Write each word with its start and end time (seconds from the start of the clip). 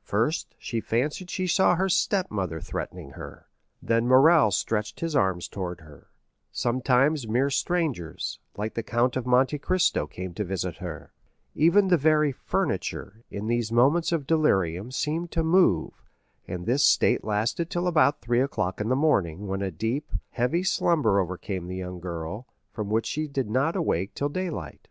First 0.00 0.54
she 0.58 0.80
fancied 0.80 1.28
she 1.28 1.46
saw 1.46 1.74
her 1.74 1.90
stepmother 1.90 2.58
threatening 2.58 3.10
her, 3.10 3.48
then 3.82 4.08
Morrel 4.08 4.50
stretched 4.50 5.00
his 5.00 5.14
arms 5.14 5.46
towards 5.46 5.82
her; 5.82 6.06
sometimes 6.50 7.28
mere 7.28 7.50
strangers, 7.50 8.38
like 8.56 8.72
the 8.72 8.82
Count 8.82 9.14
of 9.14 9.26
Monte 9.26 9.58
Cristo 9.58 10.06
came 10.06 10.32
to 10.32 10.42
visit 10.42 10.78
her; 10.78 11.12
even 11.54 11.88
the 11.88 11.98
very 11.98 12.32
furniture, 12.32 13.24
in 13.30 13.46
these 13.46 13.70
moments 13.70 14.10
of 14.10 14.26
delirium, 14.26 14.90
seemed 14.90 15.30
to 15.32 15.44
move, 15.44 15.92
and 16.48 16.64
this 16.64 16.82
state 16.82 17.22
lasted 17.22 17.68
till 17.68 17.86
about 17.86 18.22
three 18.22 18.40
o'clock 18.40 18.80
in 18.80 18.88
the 18.88 18.96
morning, 18.96 19.46
when 19.48 19.60
a 19.60 19.70
deep, 19.70 20.12
heavy 20.30 20.62
slumber 20.62 21.20
overcame 21.20 21.66
the 21.68 21.76
young 21.76 22.00
girl, 22.00 22.46
from 22.72 22.88
which 22.88 23.04
she 23.04 23.28
did 23.28 23.50
not 23.50 23.76
awake 23.76 24.14
till 24.14 24.30
daylight. 24.30 24.88